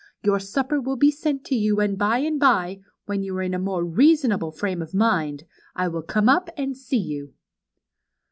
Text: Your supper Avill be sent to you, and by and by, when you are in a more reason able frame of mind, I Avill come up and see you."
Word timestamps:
Your 0.23 0.39
supper 0.39 0.81
Avill 0.81 0.97
be 0.97 1.11
sent 1.11 1.45
to 1.45 1.55
you, 1.55 1.79
and 1.79 1.95
by 1.95 2.17
and 2.17 2.39
by, 2.39 2.81
when 3.05 3.21
you 3.21 3.37
are 3.37 3.43
in 3.43 3.53
a 3.53 3.59
more 3.59 3.85
reason 3.85 4.31
able 4.31 4.49
frame 4.51 4.81
of 4.81 4.95
mind, 4.95 5.43
I 5.75 5.85
Avill 5.87 6.07
come 6.07 6.27
up 6.27 6.49
and 6.57 6.75
see 6.75 6.97
you." 6.97 7.35